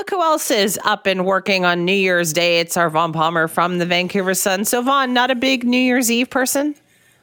[0.00, 2.58] look who else is up and working on New Year's Day.
[2.58, 4.64] It's our Vaughn Palmer from the Vancouver Sun.
[4.64, 6.74] So, Vaughn, not a big New Year's Eve person?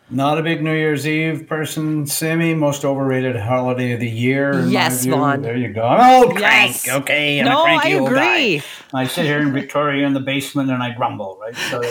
[0.10, 2.54] Not a big New Year's Eve person, Simi.
[2.54, 4.66] Most overrated holiday of the year.
[4.66, 5.42] Yes, Vaughn.
[5.42, 5.82] There you go.
[5.84, 6.86] Oh, crank.
[6.86, 6.88] Yes.
[6.88, 7.42] Okay.
[7.42, 8.62] I'm No, I agree.
[8.94, 11.56] I sit here in Victoria in the basement and I grumble, right?
[11.58, 11.82] So,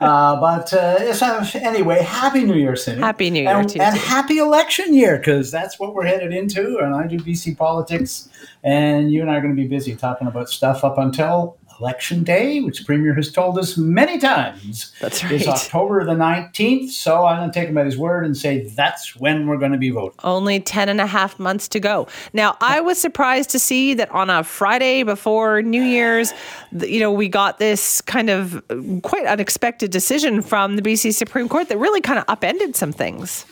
[0.00, 3.00] uh, but uh, anyway, happy New Year, Simi.
[3.00, 4.02] Happy New Year and, to you and too.
[4.02, 6.78] happy election year because that's what we're headed into.
[6.78, 8.28] And I do BC politics,
[8.62, 12.22] and you and I are going to be busy talking about stuff up until election
[12.22, 14.92] day, which the premier has told us many times.
[15.00, 15.56] That's It's right.
[15.56, 19.16] October the 19th, so I'm going to take him at his word and say that's
[19.16, 20.18] when we're going to be voting.
[20.24, 22.08] Only 10 and a half months to go.
[22.32, 26.32] Now, I was surprised to see that on a Friday before New Year's,
[26.72, 31.48] you know, we got this kind of uh, quite unexpected decision from the BC Supreme
[31.48, 33.44] Court that really kind of upended some things.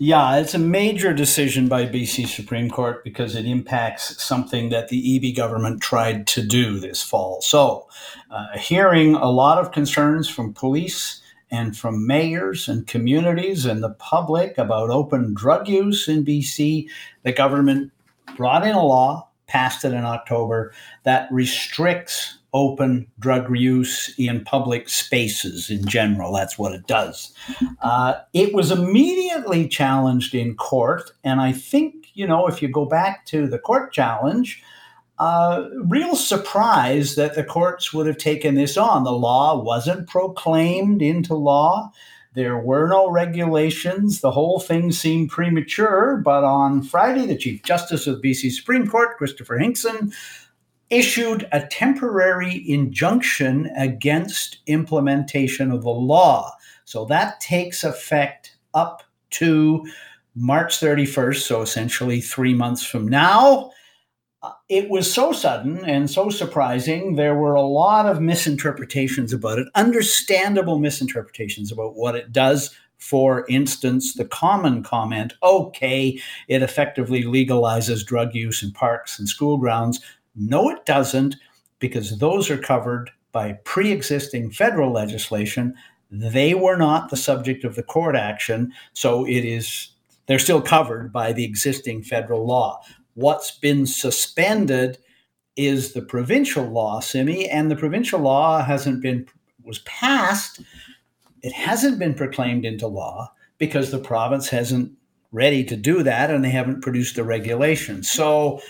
[0.00, 5.02] Yeah, it's a major decision by BC Supreme Court because it impacts something that the
[5.02, 7.40] Eby government tried to do this fall.
[7.40, 7.88] So,
[8.30, 13.94] uh, hearing a lot of concerns from police and from mayors and communities and the
[13.94, 16.88] public about open drug use in BC,
[17.24, 17.90] the government
[18.36, 20.72] brought in a law, passed it in October,
[21.02, 26.32] that restricts open drug use in public spaces in general.
[26.32, 27.32] That's what it does.
[27.82, 32.86] Uh, it was immediately challenged in court, and I think, you know, if you go
[32.86, 34.62] back to the court challenge,
[35.18, 39.04] uh, real surprise that the courts would have taken this on.
[39.04, 41.92] The law wasn't proclaimed into law.
[42.34, 44.20] There were no regulations.
[44.20, 46.18] The whole thing seemed premature.
[46.24, 50.12] But on Friday, the Chief Justice of the BC Supreme Court, Christopher Hinkson,
[50.90, 56.52] issued a temporary injunction against implementation of the law.
[56.84, 59.86] So that takes effect up to
[60.34, 63.72] March 31st, so essentially three months from now.
[64.42, 67.16] Uh, It was so sudden and so surprising.
[67.16, 72.74] There were a lot of misinterpretations about it, understandable misinterpretations about what it does.
[72.98, 79.56] For instance, the common comment okay, it effectively legalizes drug use in parks and school
[79.56, 80.00] grounds.
[80.38, 81.36] No, it doesn't,
[81.78, 85.74] because those are covered by pre existing federal legislation.
[86.10, 89.90] They were not the subject of the court action, so it is
[90.26, 92.80] they're still covered by the existing federal law.
[93.14, 94.98] What's been suspended
[95.56, 99.26] is the provincial law, Simi, and the provincial law hasn't been
[99.64, 100.60] was passed.
[101.42, 104.92] It hasn't been proclaimed into law because the province hasn't
[105.32, 108.02] ready to do that and they haven't produced the regulation.
[108.02, 108.62] So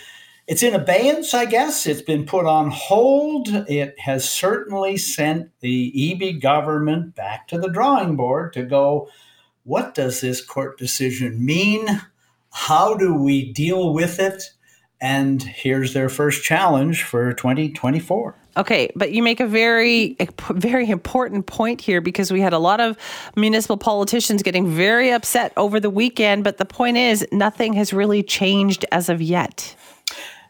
[0.49, 1.85] it's in abeyance, I guess.
[1.85, 3.49] It's been put on hold.
[3.69, 9.09] It has certainly sent the Eby government back to the drawing board to go,
[9.63, 12.01] what does this court decision mean?
[12.49, 14.41] How do we deal with it?
[14.99, 18.33] And here's their first challenge for 2024.
[18.57, 20.17] Okay, but you make a very,
[20.49, 22.97] very important point here because we had a lot of
[23.35, 26.43] municipal politicians getting very upset over the weekend.
[26.43, 29.75] But the point is, nothing has really changed as of yet.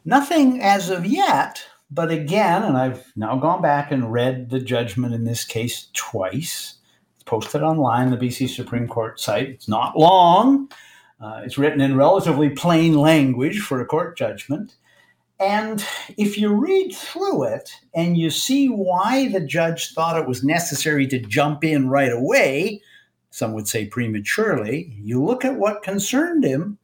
[0.06, 1.62] Nothing as of yet,
[1.92, 6.76] but again, and I've now gone back and read the judgment in this case twice.
[7.16, 9.50] It's posted online, the BC Supreme Court site.
[9.50, 10.72] It's not long.
[11.20, 14.78] Uh, it's written in relatively plain language for a court judgment.
[15.40, 15.86] And
[16.18, 21.08] if you read through it and you see why the judge thought it was necessary
[21.08, 22.82] to jump in right away,
[23.32, 26.78] some would say prematurely, you look at what concerned him,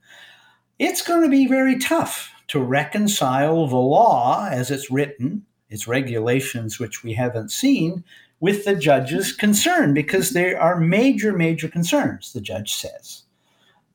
[0.79, 6.79] it's going to be very tough to reconcile the law as it's written, its regulations,
[6.79, 8.03] which we haven't seen,
[8.39, 13.23] with the judge's concern, because there are major, major concerns, the judge says.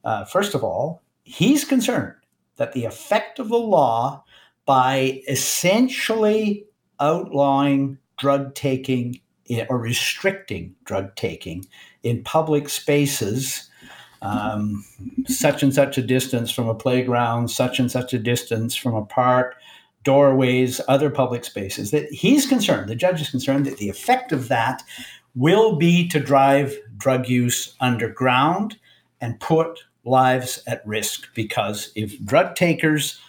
[0.05, 2.15] Uh, first of all, he's concerned
[2.56, 4.25] that the effect of the law
[4.66, 6.65] by essentially
[6.99, 9.21] outlawing drug taking
[9.69, 11.66] or restricting drug taking
[12.03, 13.70] in public spaces,
[14.23, 14.85] um,
[15.27, 19.05] such and such a distance from a playground, such and such a distance from a
[19.05, 19.57] park,
[20.03, 24.49] doorways, other public spaces, that he's concerned, the judge is concerned that the effect of
[24.49, 24.83] that
[25.34, 28.78] will be to drive drug use underground
[29.21, 31.28] and put lives at risk.
[31.34, 33.21] Because if drug takers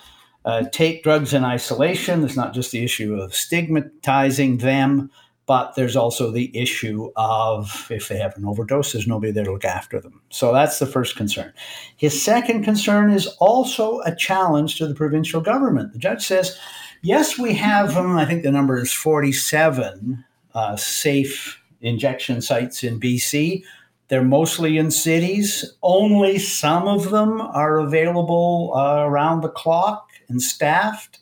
[0.46, 5.12] uh, take drugs in isolation, there's not just the issue of stigmatizing them,
[5.52, 9.52] but there's also the issue of if they have an overdose, there's nobody there to
[9.52, 10.22] look after them.
[10.30, 11.52] So that's the first concern.
[11.98, 15.92] His second concern is also a challenge to the provincial government.
[15.92, 16.58] The judge says,
[17.02, 22.98] yes, we have, um, I think the number is 47 uh, safe injection sites in
[22.98, 23.62] BC.
[24.08, 25.66] They're mostly in cities.
[25.84, 31.20] Only some of them are available uh, around the clock and staffed.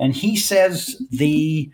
[0.00, 1.70] and he says the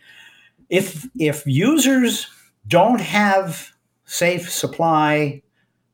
[0.68, 2.28] if if users
[2.66, 3.72] don't have
[4.04, 5.42] safe supply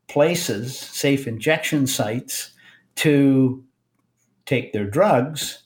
[0.08, 2.50] places, safe injection sites
[2.96, 3.64] to
[4.46, 5.62] take their drugs,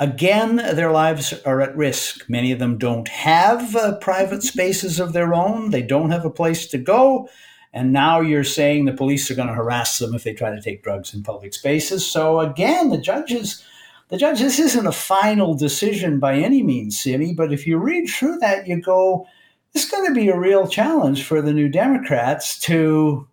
[0.00, 2.28] again, their lives are at risk.
[2.28, 6.30] Many of them don't have uh, private spaces of their own, they don't have a
[6.30, 7.28] place to go.
[7.72, 10.60] And now you're saying the police are going to harass them if they try to
[10.60, 12.06] take drugs in public spaces.
[12.06, 13.64] So again, the judges,
[14.12, 17.32] the judge, this isn't a final decision by any means, Simi.
[17.32, 19.26] But if you read through that, you go,
[19.72, 23.26] it's going to be a real challenge for the New Democrats to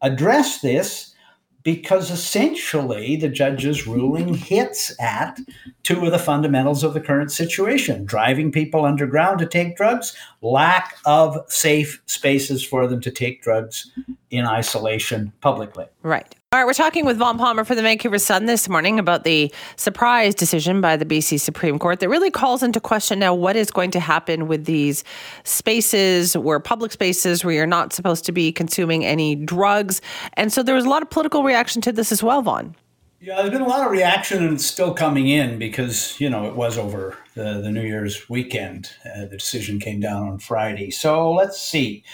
[0.00, 1.14] address this
[1.62, 5.38] because essentially the judge's ruling hits at
[5.82, 10.96] two of the fundamentals of the current situation driving people underground to take drugs, lack
[11.04, 13.90] of safe spaces for them to take drugs
[14.36, 15.86] in isolation publicly.
[16.02, 16.34] Right.
[16.54, 19.52] All right, we're talking with Vaughn Palmer for the Vancouver Sun this morning about the
[19.74, 23.72] surprise decision by the BC Supreme Court that really calls into question now what is
[23.72, 25.02] going to happen with these
[25.42, 30.00] spaces where public spaces where you're not supposed to be consuming any drugs.
[30.34, 32.76] And so there was a lot of political reaction to this as well, Vaughn.
[33.20, 36.46] Yeah, there's been a lot of reaction and it's still coming in because, you know,
[36.46, 38.90] it was over the, the New Year's weekend.
[39.04, 40.90] Uh, the decision came down on Friday.
[40.90, 42.04] So let's see.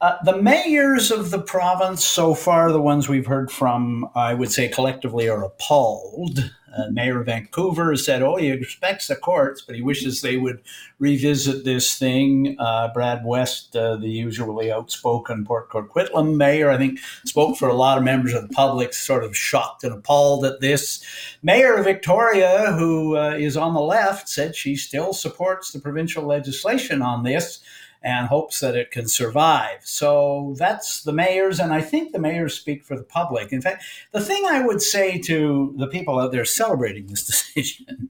[0.00, 4.52] Uh, the mayors of the province, so far, the ones we've heard from, I would
[4.52, 6.52] say collectively, are appalled.
[6.76, 10.62] Uh, Mayor of Vancouver said, oh, he respects the courts, but he wishes they would
[11.00, 12.54] revisit this thing.
[12.60, 17.74] Uh, Brad West, uh, the usually outspoken Port Coquitlam mayor, I think spoke for a
[17.74, 21.02] lot of members of the public, sort of shocked and appalled at this.
[21.42, 26.24] Mayor of Victoria, who uh, is on the left, said she still supports the provincial
[26.24, 27.60] legislation on this
[28.02, 29.80] and hopes that it can survive.
[29.82, 33.52] So that's the mayors, and I think the mayors speak for the public.
[33.52, 38.08] In fact, the thing I would say to the people out there celebrating this decision,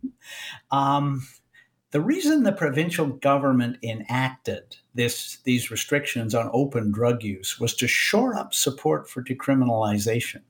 [0.71, 1.27] um,
[1.91, 7.89] the reason the provincial government enacted this, these restrictions on open drug use was to
[7.89, 10.43] shore up support for decriminalization.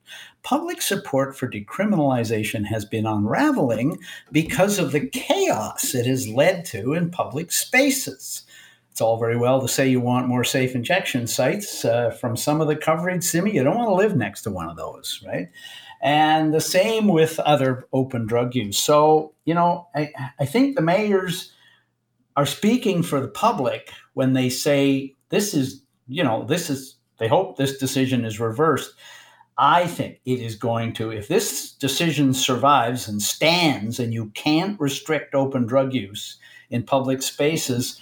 [0.43, 3.99] Public support for decriminalization has been unraveling
[4.33, 8.43] because of the chaos it has led to in public spaces
[8.91, 11.85] it's all very well to say you want more safe injection sites.
[11.85, 14.69] Uh, from some of the coverage, Simi, you don't want to live next to one
[14.69, 15.49] of those, right?
[16.01, 18.77] And the same with other open drug use.
[18.77, 21.51] So, you know, I, I think the mayors
[22.35, 27.27] are speaking for the public when they say this is, you know, this is, they
[27.27, 28.93] hope this decision is reversed.
[29.57, 34.79] I think it is going to, if this decision survives and stands and you can't
[34.79, 36.37] restrict open drug use,
[36.69, 37.99] in public spaces,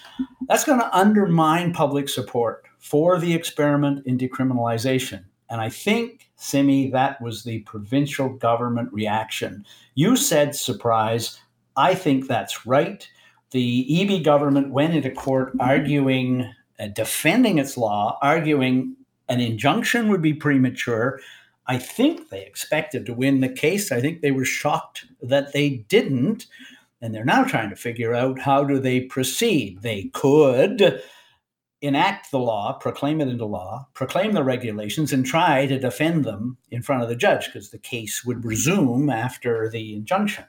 [0.47, 5.23] that's going to undermine public support for the experiment in decriminalization.
[5.49, 9.65] And I think, Simi, that was the provincial government reaction.
[9.95, 11.39] You said surprise.
[11.75, 13.09] I think that's right.
[13.51, 18.95] The Eby government went into court arguing, uh, defending its law, arguing
[19.29, 21.19] an injunction would be premature.
[21.67, 23.91] I think they expected to win the case.
[23.91, 26.47] I think they were shocked that they didn't
[27.01, 29.81] and they're now trying to figure out how do they proceed.
[29.81, 31.01] They could
[31.81, 36.57] enact the law, proclaim it into law, proclaim the regulations, and try to defend them
[36.71, 40.45] in front of the judge because the case would resume after the injunction.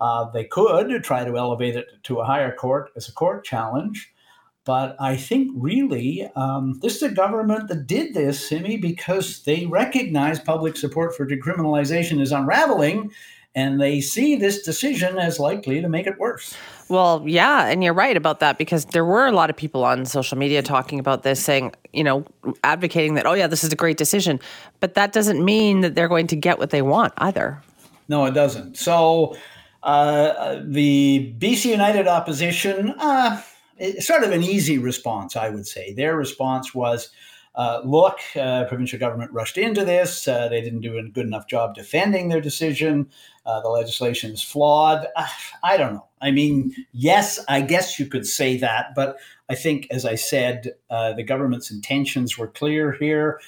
[0.00, 4.12] Uh, they could try to elevate it to a higher court as a court challenge.
[4.64, 9.66] But I think really um, this is a government that did this, Simi, because they
[9.66, 13.10] recognize public support for decriminalization is unraveling
[13.58, 16.54] and they see this decision as likely to make it worse.
[16.88, 20.06] Well, yeah, and you're right about that because there were a lot of people on
[20.06, 22.24] social media talking about this, saying, you know,
[22.62, 24.38] advocating that, oh, yeah, this is a great decision.
[24.78, 27.60] But that doesn't mean that they're going to get what they want either.
[28.08, 28.78] No, it doesn't.
[28.78, 29.36] So
[29.82, 33.42] uh, the BC United opposition, uh,
[33.98, 35.94] sort of an easy response, I would say.
[35.94, 37.10] Their response was,
[37.58, 40.28] uh, look, uh, provincial government rushed into this.
[40.28, 43.10] Uh, they didn't do a good enough job defending their decision.
[43.44, 45.08] Uh, the legislation is flawed.
[45.16, 45.26] Uh,
[45.64, 46.06] I don't know.
[46.20, 49.16] I mean, yes, I guess you could say that, but
[49.50, 53.40] I think, as I said, the government's intentions were clear here.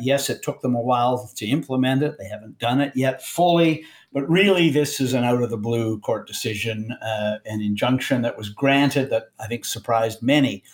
[0.00, 2.16] yes, it took them a while to implement it.
[2.18, 6.00] They haven't done it yet fully, but really, this is an out of the blue
[6.00, 10.64] court decision, an injunction that was granted that I think surprised many.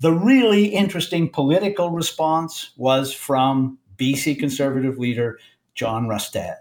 [0.00, 5.38] The really interesting political response was from BC Conservative leader
[5.74, 6.56] John Rustad.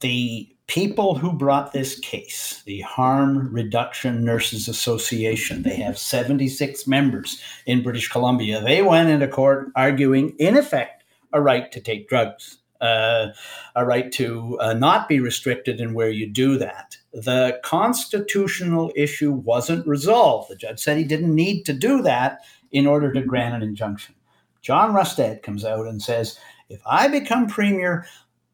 [0.00, 7.38] The people who brought this case, the Harm Reduction Nurses Association, they have 76 members
[7.66, 8.62] in British Columbia.
[8.62, 12.58] They went into court arguing, in effect, a right to take drugs.
[12.80, 13.28] Uh,
[13.74, 16.96] a right to uh, not be restricted in where you do that.
[17.12, 20.50] The constitutional issue wasn't resolved.
[20.50, 24.14] The judge said he didn't need to do that in order to grant an injunction.
[24.62, 28.06] John Rustad comes out and says, if I become premier,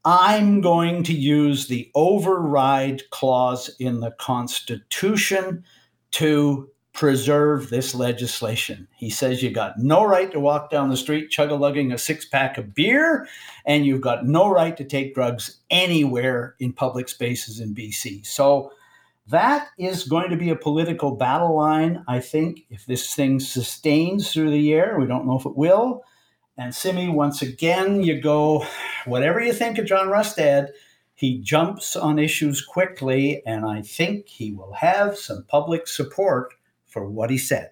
[0.05, 5.63] I'm going to use the override clause in the Constitution
[6.11, 8.87] to preserve this legislation.
[8.95, 11.97] He says you got no right to walk down the street chug a lugging a
[11.97, 13.27] six pack of beer,
[13.65, 18.25] and you've got no right to take drugs anywhere in public spaces in BC.
[18.25, 18.71] So
[19.27, 24.31] that is going to be a political battle line, I think, if this thing sustains
[24.31, 24.97] through the year.
[24.97, 26.03] We don't know if it will.
[26.57, 28.65] And Simi, once again, you go,
[29.05, 30.69] whatever you think of John Rustad,
[31.13, 36.53] he jumps on issues quickly, and I think he will have some public support
[36.95, 37.71] for what he said.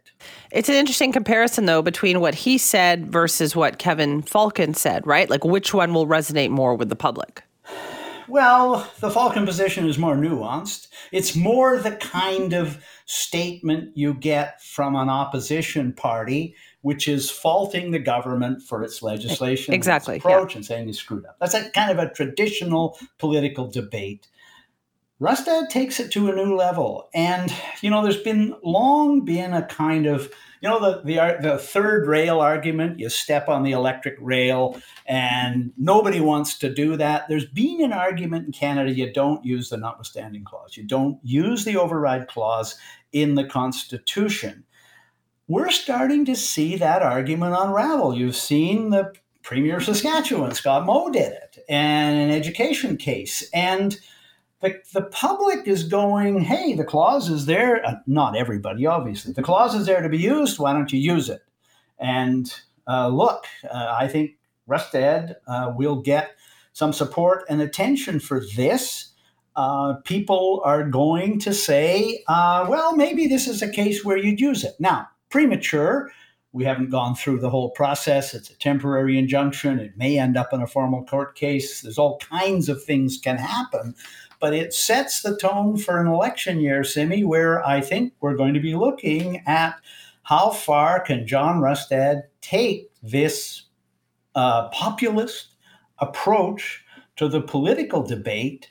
[0.51, 5.29] It's an interesting comparison, though, between what he said versus what Kevin Falcon said, right?
[5.29, 7.41] Like, which one will resonate more with the public?
[8.27, 10.89] Well, the Falcon position is more nuanced.
[11.13, 17.91] It's more the kind of statement you get from an opposition party, which is faulting
[17.91, 20.57] the government for its legislation, exactly, its approach, yeah.
[20.57, 21.37] and saying they screwed up.
[21.39, 24.27] That's a kind of a traditional political debate.
[25.23, 27.09] Rustad takes it to a new level.
[27.13, 27.49] And,
[27.79, 32.07] you know, there's been long been a kind of, you know, the, the, the third
[32.07, 37.29] rail argument, you step on the electric rail and nobody wants to do that.
[37.29, 40.75] There's been an argument in Canada, you don't use the notwithstanding clause.
[40.75, 42.77] You don't use the override clause
[43.13, 44.65] in the Constitution.
[45.47, 48.13] We're starting to see that argument unravel.
[48.13, 53.49] You've seen the Premier of Saskatchewan, Scott Moe did it, and an education case.
[53.53, 53.97] And
[54.63, 57.85] the, the public is going, hey, the clause is there.
[57.85, 59.33] Uh, not everybody, obviously.
[59.33, 60.57] The clause is there to be used.
[60.57, 61.41] Why don't you use it?
[61.99, 62.51] And
[62.87, 66.31] uh, look, uh, I think Rustad uh, will get
[66.71, 69.09] some support and attention for this.
[69.57, 74.39] Uh, people are going to say, uh, well, maybe this is a case where you'd
[74.39, 74.75] use it.
[74.79, 76.09] Now, premature.
[76.53, 78.33] We haven't gone through the whole process.
[78.33, 79.79] It's a temporary injunction.
[79.79, 81.81] It may end up in a formal court case.
[81.81, 83.95] There's all kinds of things can happen
[84.43, 88.53] but it sets the tone for an election year, Simi, where I think we're going
[88.53, 89.79] to be looking at
[90.23, 93.63] how far can John Rustad take this
[94.35, 95.55] uh, populist
[95.99, 96.83] approach
[97.15, 98.69] to the political debate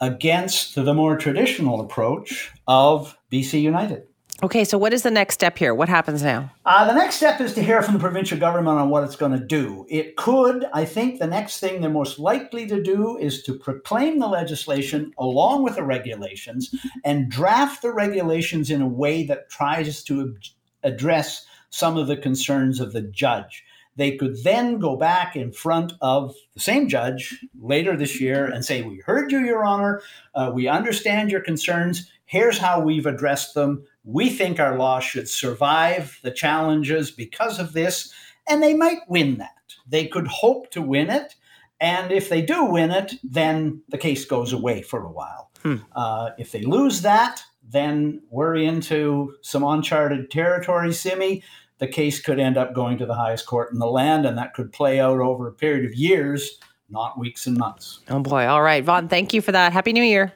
[0.00, 4.02] against the more traditional approach of BC United.
[4.44, 5.72] Okay, so what is the next step here?
[5.72, 6.50] What happens now?
[6.66, 9.30] Uh, the next step is to hear from the provincial government on what it's going
[9.38, 9.86] to do.
[9.88, 14.18] It could, I think, the next thing they're most likely to do is to proclaim
[14.18, 20.02] the legislation along with the regulations and draft the regulations in a way that tries
[20.04, 20.36] to
[20.82, 23.62] address some of the concerns of the judge.
[23.94, 28.64] They could then go back in front of the same judge later this year and
[28.64, 30.02] say, We heard you, Your Honor.
[30.34, 32.10] Uh, we understand your concerns.
[32.24, 37.72] Here's how we've addressed them we think our law should survive the challenges because of
[37.72, 38.12] this,
[38.48, 39.50] and they might win that.
[39.86, 41.34] They could hope to win it.
[41.80, 45.50] And if they do win it, then the case goes away for a while.
[45.62, 45.76] Hmm.
[45.94, 51.42] Uh, if they lose that, then we're into some uncharted territory, Simi.
[51.78, 54.54] The case could end up going to the highest court in the land, and that
[54.54, 58.00] could play out over a period of years, not weeks and months.
[58.08, 58.46] Oh boy.
[58.46, 58.84] All right.
[58.84, 59.72] Vaughn, thank you for that.
[59.72, 60.32] Happy New Year.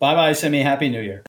[0.00, 0.62] Bye bye, Simi.
[0.62, 1.22] Happy New Year.